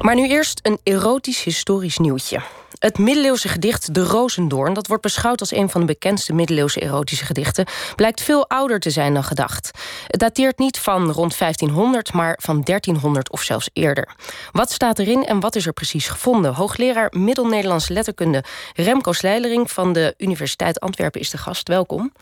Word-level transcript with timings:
Maar 0.00 0.14
nu 0.14 0.28
eerst 0.28 0.60
een 0.62 0.78
erotisch 0.82 1.42
historisch 1.42 1.98
nieuwtje. 1.98 2.40
Het 2.78 2.98
middeleeuwse 2.98 3.48
gedicht 3.48 3.94
De 3.94 4.02
Rozendoorn, 4.02 4.72
dat 4.72 4.86
wordt 4.86 5.02
beschouwd 5.02 5.40
als 5.40 5.52
een 5.52 5.70
van 5.70 5.80
de 5.80 5.86
bekendste 5.86 6.32
middeleeuwse 6.32 6.80
erotische 6.80 7.24
gedichten, 7.24 7.66
blijkt 7.96 8.22
veel 8.22 8.48
ouder 8.48 8.80
te 8.80 8.90
zijn 8.90 9.14
dan 9.14 9.24
gedacht. 9.24 9.70
Het 10.06 10.20
dateert 10.20 10.58
niet 10.58 10.78
van 10.78 11.10
rond 11.10 11.38
1500, 11.38 12.12
maar 12.12 12.38
van 12.42 12.62
1300 12.62 13.30
of 13.30 13.42
zelfs 13.42 13.70
eerder. 13.72 14.14
Wat 14.52 14.72
staat 14.72 14.98
erin 14.98 15.26
en 15.26 15.40
wat 15.40 15.56
is 15.56 15.66
er 15.66 15.72
precies 15.72 16.08
gevonden? 16.08 16.54
Hoogleraar 16.54 17.12
Middel-Nederlands 17.16 17.88
letterkunde 17.88 18.44
Remco 18.74 19.12
Slijlering 19.12 19.70
van 19.70 19.92
de 19.92 20.14
Universiteit 20.18 20.80
Antwerpen 20.80 21.20
is 21.20 21.30
de 21.30 21.38
gast. 21.38 21.68
Welkom. 21.68 22.12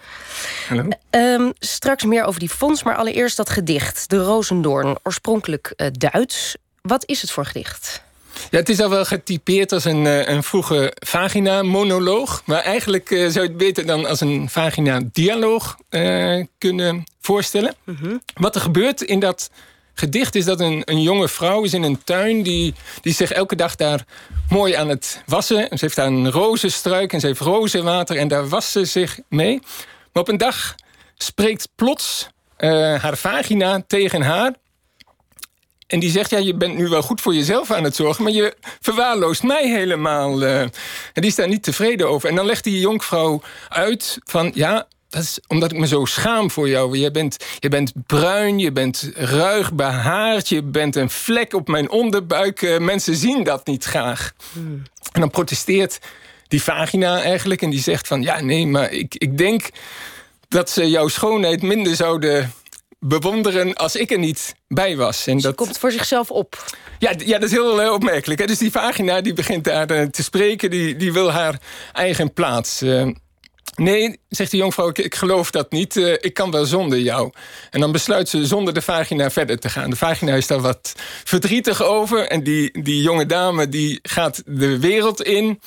Hallo. 0.68 0.88
Um, 1.10 1.52
straks 1.58 2.04
meer 2.04 2.24
over 2.24 2.40
die 2.40 2.48
fonds, 2.48 2.82
maar 2.82 2.96
allereerst 2.96 3.36
dat 3.36 3.50
gedicht, 3.50 4.08
De 4.08 4.22
Rozendoorn, 4.22 4.96
oorspronkelijk 5.02 5.72
uh, 5.76 5.86
Duits. 5.92 6.56
Wat 6.82 7.06
is 7.06 7.20
het 7.20 7.30
voor 7.30 7.46
gedicht? 7.46 8.02
Ja, 8.50 8.58
het 8.58 8.68
is 8.68 8.80
al 8.80 8.90
wel 8.90 9.04
getypeerd 9.04 9.72
als 9.72 9.84
een, 9.84 10.06
eh, 10.06 10.28
een 10.28 10.42
vroege 10.42 10.92
vagina-monoloog. 10.98 12.42
Maar 12.44 12.60
eigenlijk 12.60 13.10
uh, 13.10 13.28
zou 13.28 13.44
je 13.44 13.48
het 13.48 13.56
beter 13.56 13.86
dan 13.86 14.06
als 14.06 14.20
een 14.20 14.48
vagina-dialoog 14.48 15.76
uh, 15.90 16.44
kunnen 16.58 17.04
voorstellen. 17.20 17.74
Mm 17.84 17.96
-hmm. 18.00 18.22
Wat 18.34 18.54
er 18.54 18.60
gebeurt 18.60 19.02
in 19.02 19.20
dat 19.20 19.50
gedicht 19.94 20.34
is 20.34 20.44
dat 20.44 20.60
een, 20.60 20.82
een 20.84 21.02
jonge 21.02 21.28
vrouw 21.28 21.64
is 21.64 21.74
in 21.74 21.82
een 21.82 22.04
tuin... 22.04 22.42
Die, 22.42 22.74
die 23.00 23.12
zich 23.12 23.30
elke 23.30 23.56
dag 23.56 23.76
daar 23.76 24.04
mooi 24.48 24.74
aan 24.74 24.88
het 24.88 25.22
wassen. 25.26 25.68
Ze 25.70 25.76
heeft 25.78 25.96
daar 25.96 26.06
een 26.06 26.30
rozenstruik 26.30 27.12
en 27.12 27.20
ze 27.20 27.26
heeft 27.26 27.40
rozenwater... 27.40 28.16
en 28.16 28.28
daar 28.28 28.48
wast 28.48 28.70
ze 28.70 28.84
zich 28.84 29.18
mee. 29.28 29.60
Maar 30.12 30.22
op 30.22 30.28
een 30.28 30.36
dag 30.36 30.74
spreekt 31.16 31.68
plots 31.74 32.28
haar 32.56 33.16
vagina 33.16 33.84
tegen 33.86 34.22
haar... 34.22 34.54
En 35.88 35.98
die 35.98 36.10
zegt, 36.10 36.30
ja, 36.30 36.38
je 36.38 36.54
bent 36.54 36.76
nu 36.76 36.88
wel 36.88 37.02
goed 37.02 37.20
voor 37.20 37.34
jezelf 37.34 37.70
aan 37.70 37.84
het 37.84 37.96
zorgen... 37.96 38.24
maar 38.24 38.32
je 38.32 38.54
verwaarloost 38.80 39.42
mij 39.42 39.68
helemaal. 39.68 40.42
Uh, 40.42 40.60
en 40.60 40.70
die 41.12 41.26
is 41.26 41.34
daar 41.34 41.48
niet 41.48 41.62
tevreden 41.62 42.08
over. 42.08 42.28
En 42.28 42.34
dan 42.34 42.46
legt 42.46 42.64
die 42.64 42.80
jonkvrouw 42.80 43.42
uit 43.68 44.18
van... 44.24 44.50
ja, 44.54 44.86
dat 45.08 45.22
is 45.22 45.38
omdat 45.46 45.72
ik 45.72 45.78
me 45.78 45.86
zo 45.86 46.04
schaam 46.04 46.50
voor 46.50 46.68
jou. 46.68 46.98
Je 46.98 47.10
bent, 47.10 47.36
je 47.58 47.68
bent 47.68 47.92
bruin, 48.06 48.58
je 48.58 48.72
bent 48.72 49.10
ruig 49.14 49.72
behaard... 49.72 50.48
je 50.48 50.62
bent 50.62 50.96
een 50.96 51.10
vlek 51.10 51.54
op 51.54 51.68
mijn 51.68 51.90
onderbuik. 51.90 52.62
Uh, 52.62 52.78
mensen 52.78 53.16
zien 53.16 53.44
dat 53.44 53.66
niet 53.66 53.84
graag. 53.84 54.32
Hmm. 54.52 54.82
En 55.12 55.20
dan 55.20 55.30
protesteert 55.30 55.98
die 56.48 56.62
vagina 56.62 57.22
eigenlijk... 57.22 57.62
en 57.62 57.70
die 57.70 57.80
zegt 57.80 58.06
van, 58.06 58.22
ja, 58.22 58.40
nee, 58.40 58.66
maar 58.66 58.92
ik, 58.92 59.14
ik 59.14 59.38
denk 59.38 59.68
dat 60.48 60.70
ze 60.70 60.90
jouw 60.90 61.08
schoonheid 61.08 61.62
minder 61.62 61.96
zouden 61.96 62.52
bewonderen 63.00 63.74
als 63.74 63.96
ik 63.96 64.10
er 64.10 64.18
niet 64.18 64.54
bij 64.68 64.96
was. 64.96 65.26
En 65.26 65.38
dat 65.38 65.54
komt 65.54 65.78
voor 65.78 65.92
zichzelf 65.92 66.30
op. 66.30 66.64
Ja, 66.98 67.12
ja 67.18 67.38
dat 67.38 67.48
is 67.48 67.50
heel 67.50 67.92
opmerkelijk. 67.94 68.40
Hè? 68.40 68.46
Dus 68.46 68.58
die 68.58 68.70
vagina 68.70 69.20
die 69.20 69.32
begint 69.32 69.64
daar 69.64 69.90
uh, 69.90 70.02
te 70.02 70.22
spreken, 70.22 70.70
die, 70.70 70.96
die 70.96 71.12
wil 71.12 71.30
haar 71.30 71.60
eigen 71.92 72.32
plaats. 72.32 72.82
Uh, 72.82 73.08
nee, 73.74 74.20
zegt 74.28 74.50
de 74.50 74.56
jonkvrouw, 74.56 74.88
ik, 74.88 74.98
ik 74.98 75.14
geloof 75.14 75.50
dat 75.50 75.70
niet. 75.70 75.96
ik 75.96 76.34
kan 76.34 76.50
wel 76.50 76.64
zonder 76.64 76.98
jou. 76.98 77.32
En 77.70 77.80
dan 77.80 77.92
besluit 77.92 78.28
ze 78.28 78.46
zonder 78.46 78.74
de 78.74 78.82
vagina 78.82 79.30
verder 79.30 79.58
te 79.58 79.68
gaan. 79.68 79.90
De 79.90 79.96
vagina 79.96 80.34
is 80.34 80.46
daar 80.46 80.60
wat 80.60 80.94
verdrietig 81.24 81.82
over. 81.82 82.26
En 82.26 82.42
die, 82.42 82.82
die 82.82 83.02
jonge 83.02 83.26
dame 83.26 83.68
die 83.68 83.98
gaat 84.02 84.42
de 84.46 84.78
wereld 84.78 85.22
in, 85.22 85.60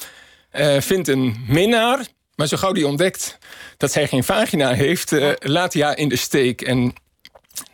vindt 0.79 1.07
een 1.07 1.45
minnaar. 1.47 2.07
Maar 2.35 2.47
zo 2.47 2.57
gauw 2.57 2.71
die 2.71 2.87
ontdekt 2.87 3.37
dat 3.77 3.91
zij 3.91 4.07
geen 4.07 4.23
vagina 4.23 4.73
heeft, 4.73 5.11
laat 5.39 5.73
hij 5.73 5.83
haar 5.83 5.97
in 5.97 6.09
de 6.09 6.15
steek. 6.15 6.61
En 6.61 6.93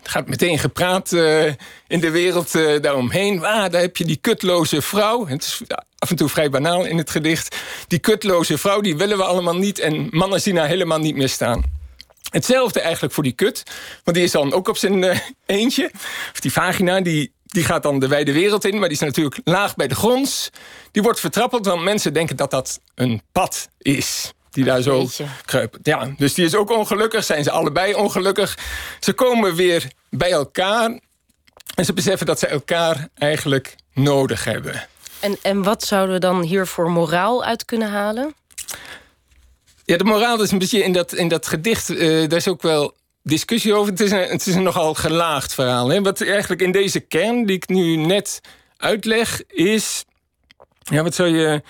gaat 0.10 0.28
meteen 0.28 0.60
gepraat 0.60 1.12
uh, 1.12 1.46
in 1.88 2.00
de 2.00 2.10
wereld 2.10 2.56
uh, 2.56 2.82
daaromheen. 2.82 3.46
Ah, 3.46 3.72
daar 3.72 3.82
heb 3.82 3.98
je 3.98 4.06
die 4.06 4.18
kutloze 4.22 4.82
vrouw. 4.82 5.28
Het 5.28 5.44
is 5.44 5.62
af 5.98 6.10
en 6.10 6.16
toe 6.16 6.30
vrij 6.30 6.50
banaal 6.50 6.86
in 6.86 6.98
het 6.98 7.10
gedicht. 7.10 7.56
Die 7.88 8.00
kutloze 8.00 8.58
vrouw, 8.58 8.82
die 8.82 8.98
willen 8.98 9.18
we 9.18 9.24
allemaal 9.24 9.58
niet. 9.58 9.80
En 9.80 10.08
mannen 10.12 10.42
zien 10.42 10.58
haar 10.58 10.68
helemaal 10.68 11.00
niet 11.00 11.16
meer 11.16 11.30
staan. 11.30 11.64
Hetzelfde 12.30 12.82
eigenlijk 12.82 13.14
voor 13.14 13.24
die 13.24 13.34
kut. 13.34 13.64
Want 14.04 14.18
die 14.18 14.26
is 14.26 14.32
dan 14.32 14.54
ook 14.54 14.68
op 14.68 14.78
zijn 14.78 15.04
uh, 15.04 15.20
eentje. 15.46 15.92
Of 16.34 16.40
die 16.40 16.52
vagina, 16.52 17.02
die, 17.02 17.32
die 17.44 17.64
gaat 17.64 17.84
dan 17.84 18.00
de 18.00 18.08
wijde 18.08 18.32
wereld 18.34 18.66
in. 18.66 18.80
Maar 18.80 18.90
die 18.90 18.98
is 18.98 19.04
natuurlijk 19.04 19.40
laag 19.44 19.76
bij 19.76 19.88
de 19.88 19.96
grond. 19.96 20.50
Die 20.92 21.02
wordt 21.02 21.20
vertrappeld, 21.20 21.66
want 21.66 21.82
mensen 21.84 22.14
denken 22.14 22.36
dat 22.36 22.52
dat 22.52 22.80
een 22.96 23.22
pad 23.32 23.70
is 23.78 24.34
die 24.52 24.64
daar 24.64 24.82
zo 24.82 25.08
kruipen. 25.46 25.80
Ja, 25.84 26.14
dus 26.18 26.34
die 26.34 26.46
is 26.46 26.56
ook 26.56 26.72
ongelukkig, 26.72 27.24
zijn 27.24 27.44
ze 27.44 27.52
allebei 27.52 27.94
ongelukkig. 27.94 28.58
Ze 29.00 29.14
komen 29.14 29.56
weer 29.56 29.92
bij 30.10 30.32
elkaar 30.32 31.00
en 31.76 31.86
ze 31.86 31.94
beseffen 31.94 32.26
dat 32.26 32.40
ze 32.40 32.48
elkaar 32.48 33.08
eigenlijk 33.14 33.76
nodig 33.94 34.44
hebben. 34.44 34.88
En, 35.20 35.38
en 35.42 35.64
wat 35.64 35.84
zouden 35.84 36.14
we 36.14 36.20
dan 36.20 36.42
hier 36.42 36.68
voor 36.68 36.92
moraal 36.92 37.44
uit 37.44 37.66
kunnen 37.66 37.90
halen? 37.90 38.36
Ja, 39.86 39.98
de 39.98 40.04
moraal 40.04 40.42
is 40.42 40.52
een 40.52 40.58
beetje 40.58 40.84
in 40.84 40.94
dat, 40.94 41.14
in 41.14 41.28
dat 41.28 41.48
gedicht, 41.48 41.90
uh, 41.90 42.30
daar 42.30 42.40
is 42.40 42.48
ook 42.48 42.62
wel 42.62 42.96
discussie 43.24 43.74
over. 43.74 43.92
Het 43.92 44.02
is 44.02 44.12
een, 44.12 44.28
het 44.28 44.48
is 44.48 44.56
een 44.56 44.64
nogal 44.64 44.94
gelaagd 44.94 45.54
verhaal. 45.54 45.90
Hè? 45.90 46.02
Wat 46.02 46.22
eigenlijk 46.22 46.62
in 46.62 46.72
deze 46.72 47.00
kern, 47.00 47.46
die 47.46 47.56
ik 47.56 47.68
nu 47.68 47.96
net 47.96 48.42
uitleg, 48.78 49.42
is... 49.48 50.06
Ja, 50.80 51.04
wat 51.04 51.16
zou 51.16 51.30
je... 51.30 51.62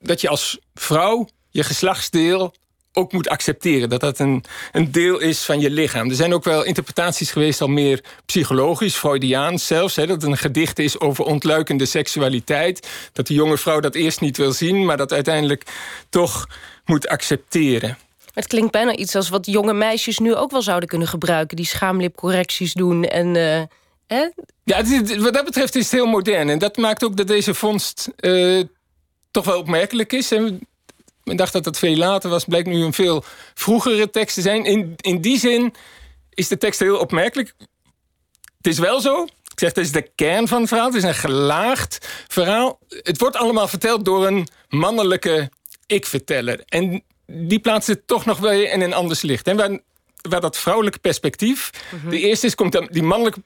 Dat 0.00 0.20
je 0.20 0.28
als 0.28 0.58
vrouw 0.74 1.28
je 1.58 1.64
geslachtsdeel 1.64 2.54
ook 2.92 3.12
moet 3.12 3.28
accepteren. 3.28 3.88
Dat 3.88 4.00
dat 4.00 4.18
een, 4.18 4.44
een 4.72 4.92
deel 4.92 5.18
is 5.18 5.44
van 5.44 5.60
je 5.60 5.70
lichaam. 5.70 6.08
Er 6.08 6.14
zijn 6.14 6.34
ook 6.34 6.44
wel 6.44 6.64
interpretaties 6.64 7.30
geweest 7.30 7.60
al 7.60 7.68
meer 7.68 8.04
psychologisch, 8.26 8.94
Freudiaans 8.94 9.66
zelfs. 9.66 9.96
Hè, 9.96 10.06
dat 10.06 10.22
het 10.22 10.30
een 10.30 10.36
gedicht 10.36 10.78
is 10.78 11.00
over 11.00 11.24
ontluikende 11.24 11.86
seksualiteit. 11.86 12.88
Dat 13.12 13.26
die 13.26 13.36
jonge 13.36 13.58
vrouw 13.58 13.80
dat 13.80 13.94
eerst 13.94 14.20
niet 14.20 14.36
wil 14.36 14.52
zien, 14.52 14.84
maar 14.84 14.96
dat 14.96 15.12
uiteindelijk 15.12 15.62
toch 16.08 16.46
moet 16.84 17.08
accepteren. 17.08 17.98
Het 18.34 18.46
klinkt 18.46 18.72
bijna 18.72 18.96
iets 18.96 19.14
als 19.14 19.28
wat 19.28 19.46
jonge 19.46 19.72
meisjes 19.72 20.18
nu 20.18 20.34
ook 20.34 20.50
wel 20.50 20.62
zouden 20.62 20.88
kunnen 20.88 21.08
gebruiken. 21.08 21.56
Die 21.56 21.66
schaamlipcorrecties 21.66 22.72
doen 22.72 23.04
en... 23.04 23.34
Uh, 23.34 23.62
hè? 24.06 24.28
Ja, 24.64 24.82
wat 25.18 25.34
dat 25.34 25.44
betreft 25.44 25.74
is 25.74 25.82
het 25.82 25.92
heel 25.92 26.06
modern. 26.06 26.48
En 26.48 26.58
dat 26.58 26.76
maakt 26.76 27.04
ook 27.04 27.16
dat 27.16 27.26
deze 27.26 27.54
vondst 27.54 28.08
uh, 28.20 28.64
toch 29.30 29.44
wel 29.44 29.58
opmerkelijk 29.58 30.12
is. 30.12 30.32
En 30.32 30.67
men 31.28 31.36
dacht 31.36 31.52
dat 31.52 31.64
het 31.64 31.78
veel 31.78 31.96
later 31.96 32.30
was, 32.30 32.44
blijkt 32.44 32.68
nu 32.68 32.82
een 32.82 32.92
veel 32.92 33.24
vroegere 33.54 34.10
tekst 34.10 34.34
te 34.34 34.40
zijn. 34.40 34.64
In, 34.64 34.94
in 34.96 35.20
die 35.20 35.38
zin 35.38 35.74
is 36.34 36.48
de 36.48 36.58
tekst 36.58 36.80
heel 36.80 36.98
opmerkelijk. 36.98 37.54
Het 38.56 38.66
is 38.66 38.78
wel 38.78 39.00
zo. 39.00 39.22
Ik 39.22 39.64
zeg, 39.64 39.68
het 39.68 39.84
is 39.84 39.92
de 39.92 40.10
kern 40.14 40.48
van 40.48 40.60
het 40.60 40.68
verhaal. 40.68 40.86
Het 40.86 40.96
is 40.96 41.02
een 41.02 41.14
gelaagd 41.14 42.08
verhaal. 42.28 42.78
Het 42.88 43.18
wordt 43.18 43.36
allemaal 43.36 43.68
verteld 43.68 44.04
door 44.04 44.26
een 44.26 44.48
mannelijke 44.68 45.50
ik-verteller. 45.86 46.62
En 46.66 47.02
die 47.26 47.58
plaatst 47.58 47.88
het 47.88 48.06
toch 48.06 48.24
nog 48.24 48.38
wel 48.38 48.52
in 48.52 48.80
een 48.80 48.94
anders 48.94 49.22
licht. 49.22 49.46
En 49.46 49.56
waar, 49.56 49.78
waar 50.28 50.40
dat 50.40 50.58
vrouwelijke 50.58 50.98
perspectief... 50.98 51.70
Mhm. 51.90 52.10
De 52.10 52.18
eerste 52.18 52.46
is, 52.46 52.54
komt 52.54 52.72
dan 52.72 52.88
die 52.90 53.02
mannelijke 53.02 53.42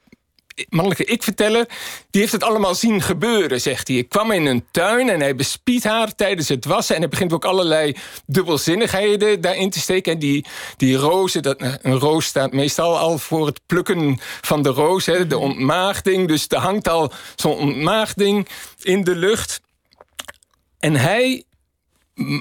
mannelijke 0.69 1.05
ik-verteller... 1.05 1.67
die 2.09 2.21
heeft 2.21 2.33
het 2.33 2.43
allemaal 2.43 2.75
zien 2.75 3.01
gebeuren, 3.01 3.61
zegt 3.61 3.87
hij. 3.87 3.97
Ik 3.97 4.09
kwam 4.09 4.31
in 4.31 4.45
een 4.45 4.65
tuin 4.71 5.09
en 5.09 5.19
hij 5.19 5.35
bespiedt 5.35 5.83
haar 5.83 6.15
tijdens 6.15 6.49
het 6.49 6.65
wassen... 6.65 6.95
en 6.95 7.01
hij 7.01 7.09
begint 7.09 7.33
ook 7.33 7.45
allerlei 7.45 7.95
dubbelzinnigheden 8.25 9.41
daarin 9.41 9.69
te 9.69 9.79
steken. 9.79 10.13
En 10.13 10.19
die, 10.19 10.45
die 10.77 10.95
rozen, 10.95 11.41
dat, 11.41 11.61
een 11.81 11.99
roos 11.99 12.25
staat 12.25 12.51
meestal 12.51 12.97
al 12.97 13.17
voor 13.17 13.45
het 13.45 13.59
plukken 13.65 14.19
van 14.41 14.61
de 14.61 14.69
roos... 14.69 15.05
Hè, 15.05 15.27
de 15.27 15.37
ontmaagding, 15.37 16.27
dus 16.27 16.45
er 16.47 16.57
hangt 16.57 16.87
al 16.87 17.11
zo'n 17.35 17.57
ontmaagding 17.57 18.47
in 18.81 19.03
de 19.03 19.15
lucht. 19.15 19.61
En 20.79 20.95
hij 20.95 21.43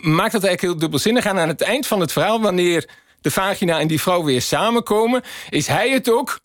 maakt 0.03 0.33
dat 0.33 0.45
eigenlijk 0.45 0.61
heel 0.61 0.77
dubbelzinnig. 0.77 1.25
En 1.25 1.39
aan 1.39 1.49
het 1.49 1.61
eind 1.61 1.87
van 1.87 2.01
het 2.01 2.13
verhaal, 2.13 2.41
wanneer 2.41 2.89
de 3.21 3.31
vagina 3.31 3.81
en 3.81 3.87
die 3.87 4.01
vrouw 4.01 4.25
weer 4.25 4.43
samenkomen... 4.43 5.23
is 5.49 5.67
hij 5.67 5.91
het 5.91 6.11
ook 6.11 6.41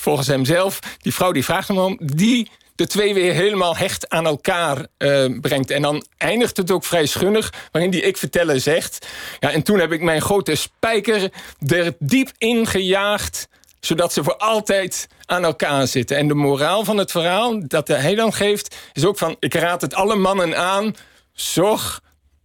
volgens 0.00 0.26
hemzelf, 0.26 0.78
die 0.98 1.14
vrouw 1.14 1.32
die 1.32 1.44
vraagt 1.44 1.68
hem 1.68 1.78
om, 1.78 1.98
die 2.02 2.50
de 2.80 2.86
twee 2.86 3.14
weer 3.14 3.32
helemaal 3.32 3.76
hecht 3.76 4.08
aan 4.08 4.26
elkaar 4.26 4.86
uh, 4.98 5.40
brengt. 5.40 5.70
En 5.70 5.82
dan 5.82 6.04
eindigt 6.16 6.56
het 6.56 6.70
ook 6.70 6.84
vrij 6.84 7.06
schunnig, 7.06 7.52
waarin 7.72 7.90
die 7.90 8.02
ik-verteller 8.02 8.60
zegt... 8.60 9.06
Ja, 9.40 9.50
en 9.50 9.62
toen 9.62 9.78
heb 9.78 9.92
ik 9.92 10.02
mijn 10.02 10.20
grote 10.20 10.54
spijker 10.54 11.30
er 11.66 11.94
diep 11.98 12.30
in 12.38 12.66
gejaagd... 12.66 13.48
zodat 13.80 14.12
ze 14.12 14.24
voor 14.24 14.36
altijd 14.36 15.08
aan 15.26 15.44
elkaar 15.44 15.86
zitten. 15.86 16.16
En 16.16 16.28
de 16.28 16.34
moraal 16.34 16.84
van 16.84 16.96
het 16.96 17.10
verhaal 17.10 17.68
dat 17.68 17.88
hij 17.88 18.14
dan 18.14 18.32
geeft... 18.32 18.76
is 18.92 19.04
ook 19.04 19.18
van, 19.18 19.36
ik 19.38 19.54
raad 19.54 19.80
het 19.80 19.94
alle 19.94 20.16
mannen 20.16 20.56
aan... 20.56 20.96
zorg 21.32 22.00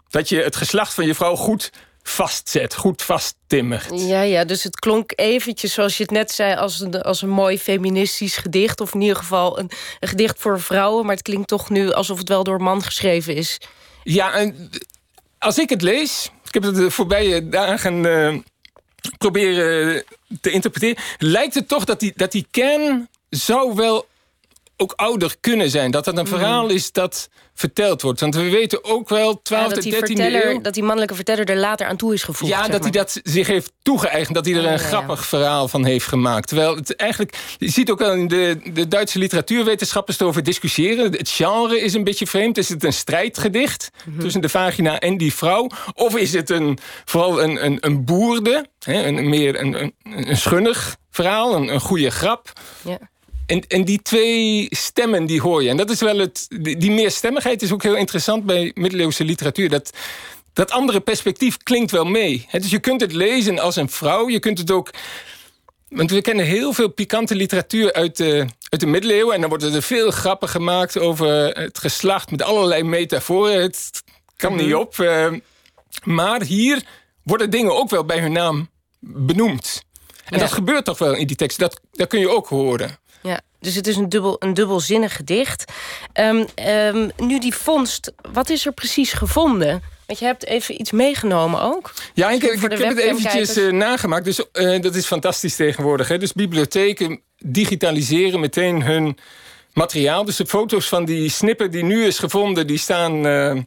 dat 0.09 0.29
je 0.29 0.41
het 0.41 0.55
geslacht 0.55 0.93
van 0.93 1.05
je 1.05 1.15
vrouw 1.15 1.35
goed 1.35 1.71
vastzet, 2.07 2.75
goed 2.75 3.01
vasttimmert. 3.01 3.89
Ja, 3.91 4.21
ja, 4.21 4.45
dus 4.45 4.63
het 4.63 4.79
klonk 4.79 5.11
eventjes, 5.15 5.73
zoals 5.73 5.97
je 5.97 6.03
het 6.03 6.11
net 6.11 6.31
zei... 6.31 6.55
als 6.55 6.79
een, 6.79 7.01
als 7.01 7.21
een 7.21 7.29
mooi 7.29 7.59
feministisch 7.59 8.37
gedicht. 8.37 8.81
Of 8.81 8.93
in 8.93 9.01
ieder 9.01 9.15
geval 9.15 9.59
een, 9.59 9.71
een 9.99 10.07
gedicht 10.07 10.39
voor 10.39 10.61
vrouwen. 10.61 11.05
Maar 11.05 11.15
het 11.15 11.23
klinkt 11.23 11.47
toch 11.47 11.69
nu 11.69 11.91
alsof 11.91 12.17
het 12.17 12.29
wel 12.29 12.43
door 12.43 12.55
een 12.55 12.63
man 12.63 12.83
geschreven 12.83 13.35
is. 13.35 13.57
Ja, 14.03 14.33
en 14.33 14.69
als 15.37 15.57
ik 15.57 15.69
het 15.69 15.81
lees... 15.81 16.31
Ik 16.43 16.53
heb 16.53 16.63
het 16.63 16.75
de 16.75 16.91
voorbije 16.91 17.49
dagen 17.49 18.03
uh, 18.03 18.37
proberen 19.17 20.03
te 20.41 20.51
interpreteren... 20.51 21.03
lijkt 21.17 21.53
het 21.53 21.67
toch 21.67 21.85
dat 21.85 21.99
die, 21.99 22.13
dat 22.15 22.31
die 22.31 22.47
kern 22.51 23.09
zou 23.29 23.75
wel 23.75 24.07
ook 24.77 24.93
ouder 24.95 25.35
kunnen 25.39 25.69
zijn. 25.69 25.91
Dat 25.91 26.05
het 26.05 26.17
een 26.17 26.23
mhm. 26.23 26.33
verhaal 26.33 26.69
is 26.69 26.91
dat 26.91 27.29
verteld 27.53 28.01
wordt. 28.01 28.19
Want 28.19 28.35
we 28.35 28.49
weten 28.49 28.83
ook 28.83 29.09
wel, 29.09 29.37
12e, 29.37 29.41
ja, 29.43 29.69
13e 29.69 30.15
eeuw... 30.15 30.61
Dat 30.61 30.73
die 30.73 30.83
mannelijke 30.83 31.15
verteller 31.15 31.49
er 31.49 31.57
later 31.57 31.87
aan 31.87 31.95
toe 31.95 32.13
is 32.13 32.23
gevoegd. 32.23 32.51
Ja, 32.51 32.67
dat 32.67 32.81
hij 32.81 32.91
dat 32.91 33.19
zich 33.23 33.47
heeft 33.47 33.71
toegeëigend. 33.81 34.35
Dat 34.35 34.45
hij 34.45 34.55
er 34.55 34.65
een 34.65 34.79
grappig 34.79 35.25
verhaal 35.25 35.67
van 35.67 35.85
heeft 35.85 36.07
gemaakt. 36.07 36.47
Terwijl 36.47 36.75
het 36.75 36.95
eigenlijk... 36.95 37.37
Je 37.57 37.69
ziet 37.69 37.91
ook 37.91 37.99
wel 37.99 38.13
in 38.13 38.27
de, 38.27 38.59
de 38.73 38.87
Duitse 38.87 39.19
literatuurwetenschappers 39.19 40.19
erover 40.19 40.43
discussiëren. 40.43 41.11
Het 41.11 41.29
genre 41.29 41.81
is 41.81 41.93
een 41.93 42.03
beetje 42.03 42.27
vreemd. 42.27 42.57
Is 42.57 42.69
het 42.69 42.83
een 42.83 42.93
strijdgedicht 42.93 43.89
mhm. 44.05 44.19
tussen 44.19 44.41
de 44.41 44.49
vagina 44.49 44.99
en 44.99 45.17
die 45.17 45.33
vrouw? 45.33 45.69
Of 45.93 46.17
is 46.17 46.33
het 46.33 46.49
een, 46.49 46.77
vooral 47.05 47.41
een, 47.41 47.65
een, 47.65 47.77
een 47.79 48.05
boerde? 48.05 48.65
Hè, 48.79 49.03
een, 49.03 49.29
meer 49.29 49.59
een, 49.59 49.81
een, 49.81 49.93
een 50.03 50.37
schunnig 50.37 50.97
verhaal, 51.15 51.55
een, 51.55 51.73
een 51.73 51.79
goede 51.79 52.09
grap. 52.09 52.51
Ja. 52.81 52.97
En, 53.45 53.67
en 53.67 53.85
die 53.85 54.01
twee 54.01 54.67
stemmen 54.69 55.25
die 55.25 55.41
hoor 55.41 55.63
je. 55.63 55.69
En 55.69 55.77
dat 55.77 55.89
is 55.89 55.99
wel 55.99 56.17
het. 56.17 56.47
Die, 56.61 56.91
meerstemmigheid 56.91 57.61
is 57.61 57.71
ook 57.71 57.83
heel 57.83 57.95
interessant 57.95 58.45
bij 58.45 58.71
middeleeuwse 58.75 59.23
literatuur. 59.23 59.69
Dat, 59.69 59.89
dat 60.53 60.71
andere 60.71 60.99
perspectief 60.99 61.57
klinkt 61.57 61.91
wel 61.91 62.05
mee. 62.05 62.47
dus 62.51 62.69
je 62.69 62.79
kunt 62.79 63.01
het 63.01 63.11
lezen 63.11 63.59
als 63.59 63.75
een 63.75 63.89
vrouw. 63.89 64.29
Je 64.29 64.39
kunt 64.39 64.57
het 64.57 64.71
ook. 64.71 64.89
Want 65.89 66.11
we 66.11 66.21
kennen 66.21 66.45
heel 66.45 66.73
veel 66.73 66.89
pikante 66.89 67.35
literatuur 67.35 67.93
uit 67.93 68.17
de, 68.17 68.45
uit 68.69 68.81
de 68.81 68.87
middeleeuwen. 68.87 69.33
En 69.33 69.39
dan 69.39 69.49
worden 69.49 69.73
er 69.73 69.81
veel 69.81 70.11
grappen 70.11 70.49
gemaakt 70.49 70.99
over 70.99 71.27
het 71.47 71.79
geslacht 71.79 72.31
met 72.31 72.41
allerlei 72.41 72.83
metaforen. 72.83 73.61
Het 73.61 74.03
kan 74.35 74.55
niet 74.55 74.67
mhm. 74.67 74.75
op. 74.75 74.97
Uh, 74.97 75.33
maar 76.03 76.41
hier 76.41 76.83
worden 77.23 77.49
dingen 77.49 77.75
ook 77.75 77.89
wel 77.89 78.05
bij 78.05 78.19
hun 78.19 78.31
naam 78.31 78.69
benoemd. 78.99 79.83
En 80.25 80.39
dat 80.39 80.51
gebeurt 80.51 80.85
toch 80.85 80.97
wel 80.97 81.13
in 81.13 81.27
die 81.27 81.35
tekst. 81.35 81.59
Dat, 81.59 81.81
dat 81.91 82.07
kun 82.07 82.19
je 82.19 82.29
ook 82.29 82.47
horen. 82.47 82.97
Dus 83.65 83.75
het 83.75 83.87
is 83.87 83.95
een, 83.95 84.09
dubbel, 84.09 84.35
een 84.39 84.53
dubbelzinnig 84.53 85.15
gedicht. 85.15 85.71
Um, 86.13 86.45
um, 86.67 87.11
nu 87.17 87.39
die 87.39 87.55
vondst, 87.55 88.13
wat 88.31 88.49
is 88.49 88.65
er 88.65 88.71
precies 88.71 89.13
gevonden? 89.13 89.81
Want 90.05 90.19
je 90.19 90.25
hebt 90.25 90.45
even 90.45 90.79
iets 90.81 90.91
meegenomen 90.91 91.61
ook. 91.61 91.93
Ja, 92.13 92.31
ik, 92.31 92.43
ik, 92.43 92.61
heb 92.61 92.71
het 92.71 92.97
eventjes 92.97 93.57
uh, 93.57 93.71
nagemaakt. 93.71 94.25
Dus 94.25 94.45
uh, 94.53 94.81
dat 94.81 94.95
is 94.95 95.05
fantastisch 95.05 95.55
tegenwoordig. 95.55 96.07
Hè? 96.07 96.17
Dus 96.17 96.33
bibliotheken 96.33 97.21
digitaliseren 97.37 98.39
meteen 98.39 98.83
hun 98.83 99.17
materiaal. 99.73 100.25
Dus 100.25 100.35
de 100.35 100.45
foto's 100.45 100.87
van 100.87 101.05
die 101.05 101.29
snippen 101.29 101.71
die 101.71 101.83
nu 101.83 102.05
is 102.05 102.19
gevonden... 102.19 102.67
die 102.67 102.77
staan... 102.77 103.25
Uh, 103.25 103.61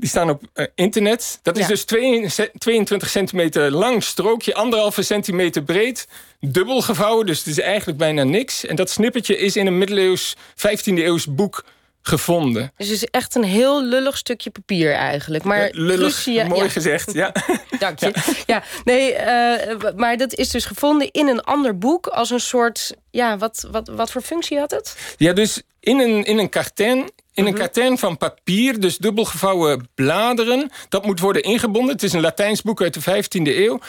die 0.00 0.08
staan 0.08 0.30
op 0.30 0.42
uh, 0.54 0.66
internet. 0.74 1.38
Dat 1.42 1.58
is 1.58 1.66
dus 1.66 1.84
22 1.84 3.08
centimeter 3.08 3.70
lang 3.70 4.02
strookje, 4.02 4.54
anderhalve 4.54 5.02
centimeter 5.02 5.62
breed, 5.62 6.08
dubbel 6.40 6.82
gevouwen. 6.82 7.26
Dus 7.26 7.38
het 7.38 7.46
is 7.46 7.60
eigenlijk 7.60 7.98
bijna 7.98 8.22
niks. 8.22 8.66
En 8.66 8.76
dat 8.76 8.90
snippertje 8.90 9.38
is 9.38 9.56
in 9.56 9.66
een 9.66 9.78
middeleeuws, 9.78 10.36
15e 10.36 10.82
eeuws 10.84 11.34
boek 11.34 11.64
gevonden. 12.02 12.72
Dus 12.76 12.88
het 12.88 12.96
is 12.96 13.04
echt 13.04 13.34
een 13.34 13.44
heel 13.44 13.84
lullig 13.84 14.16
stukje 14.16 14.50
papier 14.50 14.92
eigenlijk. 14.92 15.44
Maar 15.44 15.68
lullig, 15.72 16.26
mooi 16.26 16.68
gezegd, 16.68 17.12
ja. 17.12 17.32
Dank 17.78 17.98
je. 17.98 18.42
Ja, 18.46 18.62
nee, 18.84 19.12
uh, 19.12 19.92
maar 19.96 20.16
dat 20.16 20.34
is 20.34 20.50
dus 20.50 20.64
gevonden 20.64 21.10
in 21.10 21.28
een 21.28 21.40
ander 21.40 21.78
boek... 21.78 22.06
als 22.06 22.30
een 22.30 22.40
soort, 22.40 22.94
ja, 23.10 23.38
wat, 23.38 23.68
wat, 23.70 23.88
wat 23.88 24.10
voor 24.10 24.22
functie 24.22 24.58
had 24.58 24.70
het? 24.70 24.96
Ja, 25.16 25.32
dus 25.32 25.62
in 25.80 25.98
een, 25.98 26.24
in 26.24 26.38
een 26.38 26.48
karten 26.48 27.10
in 27.40 27.46
een 27.46 27.52
mhm. 27.52 27.62
katern 27.62 27.98
van 27.98 28.16
papier, 28.16 28.80
dus 28.80 28.96
dubbelgevouwen 28.98 29.88
bladeren. 29.94 30.70
Dat 30.88 31.04
moet 31.06 31.20
worden 31.20 31.42
ingebonden. 31.42 31.92
Het 31.92 32.02
is 32.02 32.12
een 32.12 32.20
Latijns 32.20 32.62
boek 32.62 32.82
uit 32.82 32.94
de 32.94 33.00
15e 33.00 33.56
eeuw. 33.56 33.80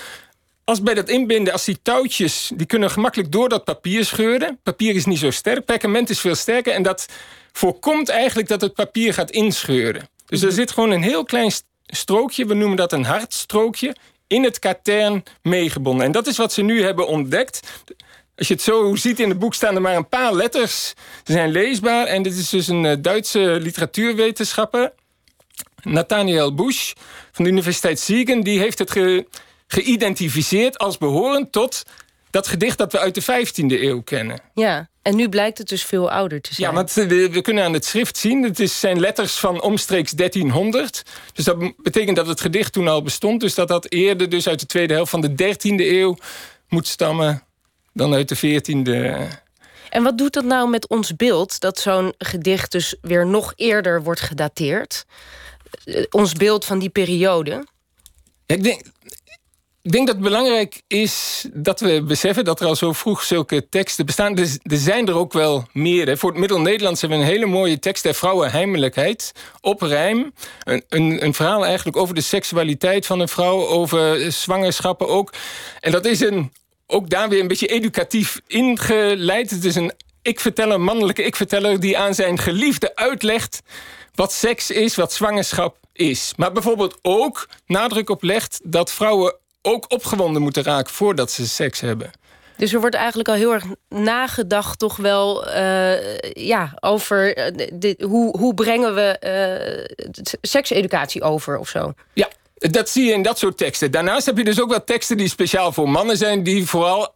Als 0.63 0.81
bij 0.81 0.93
dat 0.93 1.09
inbinden, 1.09 1.53
als 1.53 1.65
die 1.65 1.79
touwtjes... 1.81 2.51
die 2.55 2.65
kunnen 2.65 2.91
gemakkelijk 2.91 3.31
door 3.31 3.49
dat 3.49 3.63
papier 3.63 4.05
scheuren. 4.05 4.59
Papier 4.63 4.95
is 4.95 5.05
niet 5.05 5.19
zo 5.19 5.31
sterk, 5.31 5.65
perkament 5.65 6.09
is 6.09 6.19
veel 6.19 6.35
sterker... 6.35 6.73
en 6.73 6.83
dat 6.83 7.05
voorkomt 7.51 8.09
eigenlijk 8.09 8.47
dat 8.47 8.61
het 8.61 8.73
papier 8.73 9.13
gaat 9.13 9.31
inscheuren. 9.31 10.09
Dus 10.25 10.41
er 10.41 10.47
mhm. 10.47 10.55
zit 10.55 10.71
gewoon 10.71 10.91
een 10.91 11.03
heel 11.03 11.23
klein 11.23 11.51
strookje... 11.85 12.45
we 12.45 12.53
noemen 12.53 12.77
dat 12.77 12.93
een 12.93 13.05
hartstrookje... 13.05 13.95
in 14.27 14.43
het 14.43 14.59
katern 14.59 15.23
meegebonden. 15.41 16.05
En 16.05 16.11
dat 16.11 16.27
is 16.27 16.37
wat 16.37 16.53
ze 16.53 16.61
nu 16.61 16.83
hebben 16.83 17.07
ontdekt... 17.07 17.59
Als 18.35 18.47
je 18.47 18.53
het 18.53 18.63
zo 18.63 18.95
ziet 18.95 19.19
in 19.19 19.29
het 19.29 19.39
boek 19.39 19.53
staan 19.53 19.75
er 19.75 19.81
maar 19.81 19.95
een 19.95 20.09
paar 20.09 20.33
letters. 20.33 20.93
Ze 21.23 21.31
zijn 21.31 21.51
leesbaar 21.51 22.05
en 22.05 22.23
dit 22.23 22.37
is 22.37 22.49
dus 22.49 22.67
een 22.67 22.85
eh, 22.85 22.97
Duitse 22.99 23.39
literatuurwetenschapper. 23.39 24.93
Nathaniel 25.83 26.53
Busch 26.53 26.93
van 27.31 27.43
de 27.43 27.51
Universiteit 27.51 27.99
Siegen. 27.99 28.41
Die 28.41 28.59
heeft 28.59 28.79
het 28.79 29.23
geïdentificeerd 29.67 30.77
als 30.77 30.97
behorend 30.97 31.51
tot 31.51 31.83
dat 32.29 32.47
gedicht 32.47 32.77
dat 32.77 32.91
we 32.91 32.99
uit 32.99 33.15
de 33.15 33.21
15e 33.21 33.81
eeuw 33.81 34.01
kennen. 34.01 34.39
Ja, 34.53 34.89
en 35.01 35.15
nu 35.15 35.29
blijkt 35.29 35.57
het 35.57 35.67
dus 35.67 35.83
veel 35.83 36.11
ouder 36.11 36.41
te 36.41 36.53
zijn. 36.53 36.69
Ja, 36.69 36.75
want 36.75 36.93
we, 36.93 37.29
we 37.29 37.41
kunnen 37.41 37.63
aan 37.63 37.73
het 37.73 37.85
schrift 37.85 38.17
zien... 38.17 38.43
het 38.43 38.59
is, 38.59 38.79
zijn 38.79 38.99
letters 38.99 39.39
van 39.39 39.61
omstreeks 39.61 40.11
1300. 40.11 41.03
Dus 41.33 41.45
dat 41.45 41.73
betekent 41.77 42.15
dat 42.15 42.27
het 42.27 42.41
gedicht 42.41 42.73
toen 42.73 42.87
al 42.87 43.01
bestond. 43.01 43.41
Dus 43.41 43.55
dat 43.55 43.67
dat 43.67 43.91
eerder 43.91 44.29
dus 44.29 44.47
uit 44.47 44.59
de 44.59 44.65
tweede 44.65 44.93
helft 44.93 45.11
van 45.11 45.21
de 45.21 45.55
13e 45.55 45.75
eeuw 45.75 46.17
moet 46.69 46.87
stammen 46.87 47.43
dan 47.93 48.13
uit 48.13 48.29
de 48.29 48.37
14e. 48.37 49.27
En 49.89 50.03
wat 50.03 50.17
doet 50.17 50.33
dat 50.33 50.43
nou 50.43 50.69
met 50.69 50.87
ons 50.87 51.15
beeld 51.15 51.59
dat 51.59 51.79
zo'n 51.79 52.13
gedicht 52.17 52.71
dus 52.71 52.95
weer 53.01 53.27
nog 53.27 53.53
eerder 53.55 54.03
wordt 54.03 54.21
gedateerd? 54.21 55.05
Eh, 55.83 56.03
ons 56.09 56.33
beeld 56.33 56.65
van 56.65 56.79
die 56.79 56.89
periode? 56.89 57.65
ik 58.45 58.63
denk, 58.63 58.81
ik 59.81 59.91
denk 59.91 60.07
dat 60.07 60.15
het 60.15 60.25
belangrijk 60.25 60.81
is 60.87 61.45
dat 61.53 61.79
we 61.79 62.03
beseffen 62.03 62.45
dat 62.45 62.59
er 62.59 62.67
al 62.67 62.75
zo 62.75 62.93
vroeg 62.93 63.23
zulke 63.23 63.69
teksten 63.69 64.05
bestaan. 64.05 64.37
Er, 64.37 64.57
er 64.63 64.77
zijn 64.77 65.07
er 65.07 65.15
ook 65.15 65.33
wel 65.33 65.65
meer. 65.71 66.07
Hè. 66.07 66.17
Voor 66.17 66.29
het 66.29 66.39
Middel-Nederlands 66.39 67.01
hebben 67.01 67.19
we 67.19 67.25
een 67.25 67.31
hele 67.31 67.45
mooie 67.45 67.79
tekst 67.79 68.03
der 68.03 68.13
vrouwenheimelijkheid. 68.13 69.31
Op 69.61 69.81
rijm. 69.81 70.33
Een, 70.63 70.83
een, 70.89 71.25
een, 71.25 71.33
verhaal 71.33 71.65
eigenlijk 71.65 71.97
over 71.97 72.15
de 72.15 72.21
seksualiteit 72.21 73.05
van 73.05 73.19
een 73.19 73.27
vrouw. 73.27 73.67
Over 73.67 74.31
zwangerschappen 74.31 75.07
ook. 75.07 75.33
En 75.79 75.91
dat 75.91 76.05
is 76.05 76.19
een 76.19 76.51
ook 76.91 77.09
daar 77.09 77.29
weer 77.29 77.39
een 77.39 77.47
beetje 77.47 77.67
educatief 77.67 78.41
ingeleid. 78.47 79.51
Het 79.51 79.63
is 79.63 79.75
een 79.75 79.91
ik-verteller, 80.21 80.81
mannelijke 80.81 81.23
ik-verteller... 81.23 81.79
die 81.79 81.97
aan 81.97 82.13
zijn 82.13 82.37
geliefde 82.37 82.95
uitlegt 82.95 83.61
wat 84.15 84.33
seks 84.33 84.71
is, 84.71 84.95
wat 84.95 85.13
zwangerschap 85.13 85.77
is. 85.93 86.33
Maar 86.37 86.51
bijvoorbeeld 86.51 86.97
ook 87.01 87.49
nadruk 87.65 88.09
op 88.09 88.23
legt... 88.23 88.59
dat 88.63 88.91
vrouwen 88.91 89.35
ook 89.61 89.85
opgewonden 89.91 90.41
moeten 90.41 90.63
raken 90.63 90.93
voordat 90.93 91.31
ze 91.31 91.47
seks 91.47 91.79
hebben. 91.79 92.11
Dus 92.57 92.73
er 92.73 92.79
wordt 92.79 92.95
eigenlijk 92.95 93.29
al 93.29 93.35
heel 93.35 93.53
erg 93.53 93.65
nagedacht 93.89 94.79
toch 94.79 94.95
wel 94.95 95.47
uh, 95.47 96.21
ja, 96.21 96.73
over 96.79 97.51
uh, 97.53 97.93
hoe, 97.99 98.37
hoe 98.37 98.53
brengen 98.53 98.95
we 98.95 99.17
uh, 99.19 100.27
sekseducatie 100.41 101.21
over 101.21 101.57
of 101.57 101.69
zo. 101.69 101.93
Ja, 102.13 102.27
dat 102.69 102.89
zie 102.89 103.05
je 103.05 103.13
in 103.13 103.21
dat 103.21 103.39
soort 103.39 103.57
teksten. 103.57 103.91
Daarnaast 103.91 104.25
heb 104.25 104.37
je 104.37 104.43
dus 104.43 104.61
ook 104.61 104.69
wel 104.69 104.83
teksten 104.83 105.17
die 105.17 105.29
speciaal 105.29 105.71
voor 105.71 105.89
mannen 105.89 106.17
zijn... 106.17 106.43
die 106.43 106.65
vooral 106.65 107.15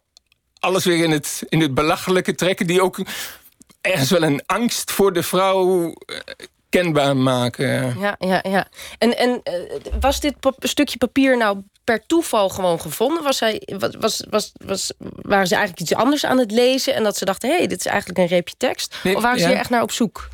alles 0.58 0.84
weer 0.84 1.04
in 1.04 1.10
het, 1.10 1.42
in 1.48 1.60
het 1.60 1.74
belachelijke 1.74 2.34
trekken... 2.34 2.66
die 2.66 2.82
ook 2.82 2.98
ergens 3.80 4.10
wel 4.10 4.22
een 4.22 4.42
angst 4.46 4.90
voor 4.90 5.12
de 5.12 5.22
vrouw 5.22 5.92
eh, 6.06 6.16
kenbaar 6.68 7.16
maken. 7.16 7.98
Ja, 7.98 8.16
ja, 8.18 8.40
ja. 8.42 8.68
En, 8.98 9.18
en 9.18 9.40
eh, 9.42 9.54
was 10.00 10.20
dit 10.20 10.34
stukje 10.58 10.98
papier 10.98 11.36
nou 11.36 11.58
per 11.84 12.06
toeval 12.06 12.48
gewoon 12.48 12.80
gevonden? 12.80 13.22
Was 13.22 13.40
hij, 13.40 13.62
was, 13.98 14.24
was, 14.30 14.52
was, 14.64 14.92
waren 15.22 15.46
ze 15.46 15.54
eigenlijk 15.54 15.90
iets 15.90 16.00
anders 16.00 16.24
aan 16.24 16.38
het 16.38 16.50
lezen... 16.50 16.94
en 16.94 17.02
dat 17.02 17.16
ze 17.16 17.24
dachten, 17.24 17.48
hé, 17.48 17.56
hey, 17.56 17.66
dit 17.66 17.78
is 17.78 17.86
eigenlijk 17.86 18.18
een 18.18 18.26
reepje 18.26 18.54
tekst? 18.56 18.96
of 19.04 19.22
waren 19.22 19.40
ze 19.40 19.46
hier 19.46 19.56
echt 19.56 19.70
naar 19.70 19.82
op 19.82 19.90
zoek? 19.90 20.28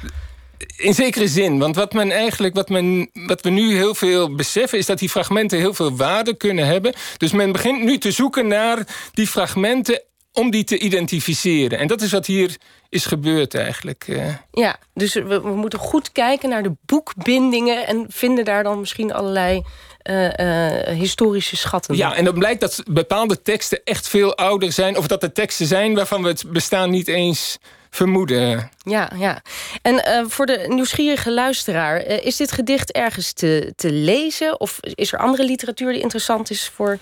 In 0.77 0.95
zekere 0.95 1.29
zin. 1.29 1.59
Want 1.59 1.77
wat 1.77 1.93
men 1.93 2.11
eigenlijk, 2.11 2.55
wat, 2.55 2.69
men, 2.69 3.11
wat 3.13 3.41
we 3.41 3.51
nu 3.51 3.77
heel 3.77 3.95
veel 3.95 4.35
beseffen, 4.35 4.79
is 4.79 4.87
dat 4.87 4.99
die 4.99 5.09
fragmenten 5.09 5.59
heel 5.59 5.75
veel 5.75 5.97
waarde 5.97 6.37
kunnen 6.37 6.67
hebben. 6.67 6.95
Dus 7.17 7.33
men 7.33 7.53
begint 7.53 7.83
nu 7.83 7.99
te 7.99 8.11
zoeken 8.11 8.47
naar 8.47 8.87
die 9.13 9.27
fragmenten 9.27 10.03
om 10.33 10.51
die 10.51 10.65
te 10.65 10.79
identificeren. 10.79 11.79
En 11.79 11.87
dat 11.87 12.01
is 12.01 12.13
wat 12.13 12.27
hier 12.27 12.57
is 12.89 13.07
gebeurd 13.07 13.55
eigenlijk. 13.55 14.05
Eh. 14.09 14.35
Ja, 14.51 14.77
dus 14.95 15.15
we, 15.15 15.41
we 15.41 15.55
moeten 15.55 15.79
goed 15.79 16.13
kijken 16.13 16.49
naar 16.49 16.63
de 16.63 16.73
boekbindingen... 16.87 17.87
en 17.87 18.07
vinden 18.09 18.45
daar 18.45 18.63
dan 18.63 18.81
misschien 18.81 19.13
allerlei 19.13 19.63
uh, 20.11 20.69
historische 20.87 21.57
schatten. 21.57 21.97
Ja, 21.97 22.15
en 22.15 22.25
dan 22.25 22.35
blijkt 22.35 22.61
dat 22.61 22.83
bepaalde 22.91 23.43
teksten 23.43 23.81
echt 23.85 24.09
veel 24.09 24.37
ouder 24.37 24.73
zijn... 24.73 24.97
of 24.97 25.07
dat 25.07 25.23
er 25.23 25.33
teksten 25.33 25.67
zijn 25.67 25.95
waarvan 25.95 26.23
we 26.23 26.29
het 26.29 26.45
bestaan 26.47 26.91
niet 26.91 27.09
eens 27.09 27.59
vermoeden. 27.95 28.71
Ja, 28.83 29.11
ja. 29.17 29.43
En 29.83 29.95
uh, 29.95 30.25
voor 30.29 30.47
de 30.47 30.65
nieuwsgierige 30.69 31.33
luisteraar... 31.33 32.07
Uh, 32.07 32.25
is 32.25 32.37
dit 32.37 32.53
gedicht 32.53 32.93
ergens 32.93 33.33
te, 33.33 33.73
te 33.77 33.93
lezen? 33.93 34.61
Of 34.61 34.79
is 34.83 35.13
er 35.13 35.19
andere 35.19 35.45
literatuur 35.45 35.93
die 35.93 36.03
interessant 36.03 36.51
is 36.51 36.71
voor 36.75 36.99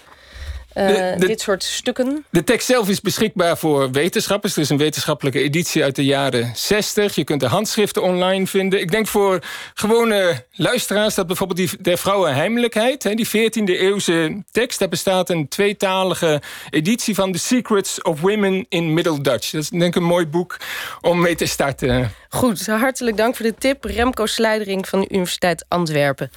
uh, 0.75 1.17
dit 1.17 1.41
soort 1.41 1.63
stukken? 1.63 2.25
De 2.31 2.45
tekst 2.45 2.67
zelf 2.67 2.89
is 2.89 3.01
beschikbaar 3.01 3.59
voor 3.59 3.91
wetenschappers. 3.91 4.57
Er 4.57 4.63
is 4.63 4.69
een 4.69 4.79
wetenschappelijke 4.79 5.41
editie 5.41 5.83
uit 5.83 5.97
de 5.97 6.05
jaren 6.05 6.53
60. 6.55 7.15
Je 7.15 7.25
kunt 7.25 7.41
de 7.41 7.47
handschriften 7.47 8.03
online 8.03 8.47
vinden. 8.47 8.81
Ik 8.81 8.91
denk 8.91 9.07
voor 9.07 9.43
gewone 9.75 10.45
luisteraars 10.53 11.15
dat 11.15 11.27
bijvoorbeeld 11.27 11.59
die 11.59 11.83
der 11.83 11.99
vrouwenheimelijkheid... 11.99 13.03
die 13.03 13.29
14e 13.29 13.65
eeuwse 13.65 14.43
tekst, 14.51 14.79
daar 14.79 14.89
bestaat 14.89 15.31
een 15.31 15.49
tweetalige 15.49 16.43
editie 16.71 17.15
van 17.15 17.33
The 17.33 17.39
Secrets 17.39 18.03
of 18.03 18.21
Women 18.21 18.67
in 18.69 18.95
Middle 18.95 19.21
Dutch. 19.21 19.51
Dat 19.51 19.63
is 19.63 19.69
denk 19.69 19.83
ik 19.83 19.95
een 19.95 20.03
mooi 20.03 20.27
boek 20.27 20.57
om 21.01 21.21
mee 21.21 21.35
te 21.35 21.47
starten. 21.47 22.13
Goed, 22.29 22.67
hartelijk 22.67 23.17
dank 23.17 23.37
voor 23.37 23.47
de 23.47 23.55
tip. 23.55 23.85
Remco 23.85 24.27
Sluidering 24.27 24.89
van 24.89 25.01
de 25.01 25.07
Universiteit 25.11 25.65
Antwerpen. 25.69 26.31